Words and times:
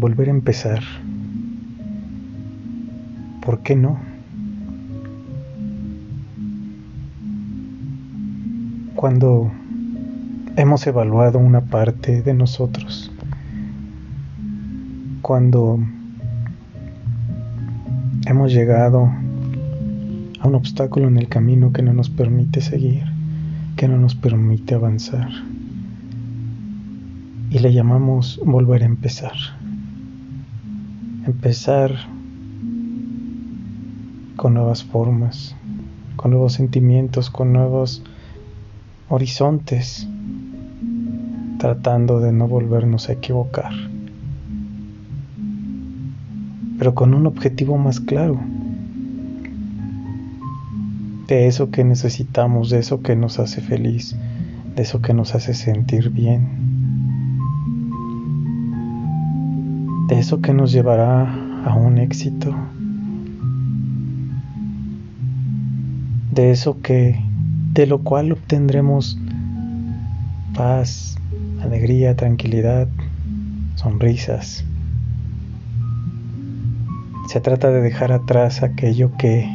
volver 0.00 0.28
a 0.28 0.32
empezar. 0.32 0.82
¿Por 3.40 3.60
qué 3.60 3.76
no? 3.76 3.98
Cuando 8.94 9.52
hemos 10.56 10.86
evaluado 10.86 11.38
una 11.38 11.60
parte 11.60 12.22
de 12.22 12.34
nosotros, 12.34 13.12
cuando 15.22 15.78
hemos 18.26 18.52
llegado 18.52 19.12
a 20.40 20.48
un 20.48 20.54
obstáculo 20.54 21.08
en 21.08 21.16
el 21.16 21.28
camino 21.28 21.72
que 21.72 21.82
no 21.82 21.92
nos 21.92 22.10
permite 22.10 22.60
seguir, 22.60 23.04
que 23.76 23.86
no 23.86 23.98
nos 23.98 24.14
permite 24.14 24.74
avanzar. 24.74 25.28
Y 27.50 27.58
le 27.60 27.72
llamamos 27.72 28.40
volver 28.44 28.82
a 28.82 28.86
empezar. 28.86 29.34
Empezar 31.26 31.90
con 34.36 34.54
nuevas 34.54 34.84
formas, 34.84 35.56
con 36.14 36.30
nuevos 36.30 36.52
sentimientos, 36.52 37.30
con 37.30 37.52
nuevos 37.52 38.04
horizontes, 39.08 40.06
tratando 41.58 42.20
de 42.20 42.30
no 42.30 42.46
volvernos 42.46 43.08
a 43.08 43.14
equivocar, 43.14 43.72
pero 46.78 46.94
con 46.94 47.12
un 47.12 47.26
objetivo 47.26 47.76
más 47.76 47.98
claro, 47.98 48.38
de 51.26 51.48
eso 51.48 51.72
que 51.72 51.82
necesitamos, 51.82 52.70
de 52.70 52.78
eso 52.78 53.02
que 53.02 53.16
nos 53.16 53.40
hace 53.40 53.60
feliz, 53.60 54.14
de 54.76 54.82
eso 54.82 55.02
que 55.02 55.12
nos 55.12 55.34
hace 55.34 55.54
sentir 55.54 56.10
bien, 56.10 56.75
de 60.08 60.18
eso 60.18 60.40
que 60.40 60.52
nos 60.52 60.72
llevará 60.72 61.24
a 61.64 61.74
un 61.74 61.98
éxito, 61.98 62.54
de 66.32 66.50
eso 66.50 66.80
que 66.80 67.18
de 67.72 67.86
lo 67.86 67.98
cual 67.98 68.32
obtendremos 68.32 69.18
paz, 70.54 71.16
alegría, 71.60 72.14
tranquilidad, 72.14 72.88
sonrisas. 73.74 74.64
Se 77.28 77.40
trata 77.40 77.70
de 77.70 77.80
dejar 77.82 78.12
atrás 78.12 78.62
aquello 78.62 79.10
que 79.18 79.48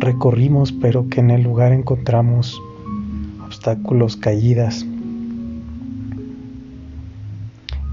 recorrimos 0.00 0.72
pero 0.72 1.08
que 1.08 1.20
en 1.20 1.30
el 1.30 1.42
lugar 1.42 1.72
encontramos 1.72 2.60
obstáculos, 3.44 4.16
caídas. 4.16 4.84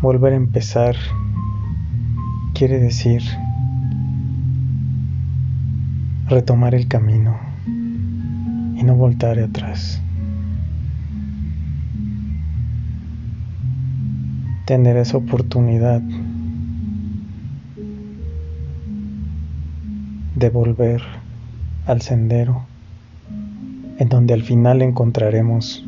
Volver 0.04 0.34
a 0.34 0.36
empezar 0.36 0.98
quiere 2.54 2.78
decir 2.78 3.24
retomar 6.28 6.76
el 6.76 6.90
camino 6.90 7.40
y 7.66 8.84
no 8.84 8.98
voltar 8.98 9.40
atrás. 9.40 10.02
Tener 14.66 14.98
esa 14.98 15.16
oportunidad 15.16 16.02
de 20.36 20.50
volver 20.50 21.02
al 21.86 22.02
sendero 22.02 22.66
en 24.00 24.10
donde 24.10 24.34
al 24.34 24.44
final 24.44 24.82
encontraremos 24.82 25.86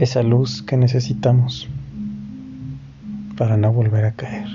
esa 0.00 0.24
luz 0.24 0.64
que 0.64 0.76
necesitamos 0.76 1.68
para 3.42 3.56
no 3.56 3.72
volver 3.72 4.04
a 4.04 4.12
caer. 4.12 4.46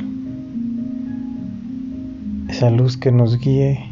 Esa 2.47 2.69
luz 2.69 2.95
que 2.95 3.11
nos 3.11 3.37
guíe 3.37 3.85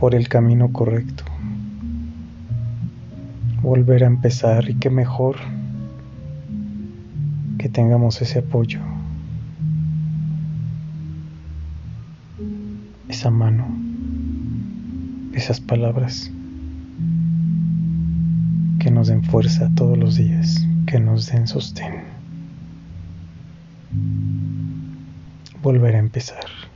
por 0.00 0.16
el 0.16 0.28
camino 0.28 0.72
correcto. 0.72 1.22
Volver 3.62 4.02
a 4.02 4.08
empezar 4.08 4.68
y 4.68 4.74
que 4.74 4.90
mejor 4.90 5.36
que 7.58 7.68
tengamos 7.68 8.20
ese 8.20 8.40
apoyo, 8.40 8.80
esa 13.08 13.30
mano 13.30 13.68
esas 15.32 15.60
palabras 15.60 16.28
que 18.80 18.90
nos 18.90 19.06
den 19.06 19.22
fuerza 19.22 19.70
todos 19.76 19.96
los 19.96 20.16
días, 20.16 20.66
que 20.88 20.98
nos 20.98 21.26
den 21.26 21.46
sostén. 21.46 22.11
Volver 25.62 25.94
a 25.94 25.98
empezar. 25.98 26.71